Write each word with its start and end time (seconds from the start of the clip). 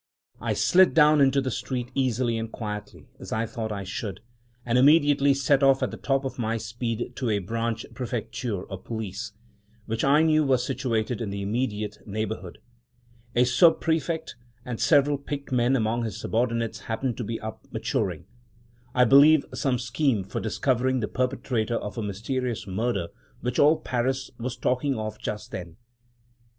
I 0.39 0.53
slid 0.53 0.95
down 0.95 1.21
into 1.21 1.41
the 1.41 1.51
street 1.51 1.91
easily 1.93 2.35
and 2.39 2.51
quietly, 2.51 3.07
as 3.19 3.31
I 3.31 3.45
thought 3.45 3.71
I 3.71 3.83
should, 3.83 4.19
and 4.65 4.79
immediately 4.79 5.31
set 5.35 5.61
off 5.61 5.83
at 5.83 5.91
the 5.91 5.97
top 5.97 6.25
of 6.25 6.39
my 6.39 6.57
speed 6.57 7.15
to 7.17 7.29
a 7.29 7.37
branch 7.37 7.85
"Prefecture" 7.93 8.67
of 8.67 8.83
Police, 8.83 9.33
which 9.85 10.03
I 10.03 10.23
knew 10.23 10.43
was 10.43 10.65
situated 10.65 11.21
in 11.21 11.29
the 11.29 11.43
immediate 11.43 11.99
neighborhood. 12.07 12.57
A 13.35 13.43
"Sub 13.43 13.79
prefect," 13.79 14.35
and 14.65 14.79
several 14.79 15.19
picked 15.19 15.51
men 15.51 15.75
among 15.75 16.03
his 16.03 16.19
subordinates, 16.19 16.79
happened 16.79 17.15
to 17.17 17.23
be 17.23 17.39
up, 17.39 17.67
maturing, 17.71 18.25
I 18.95 19.03
believe, 19.05 19.45
some 19.53 19.77
scheme 19.77 20.23
for 20.23 20.39
discovering 20.41 21.01
the 21.01 21.07
perpetrator 21.07 21.75
of 21.77 21.95
a 21.99 22.01
mysterious 22.01 22.65
murder 22.65 23.09
which 23.41 23.59
all 23.59 23.77
Paris 23.79 24.31
was 24.39 24.57
talking 24.57 24.97
of 24.97 25.19
just 25.19 25.51
then. 25.51 25.77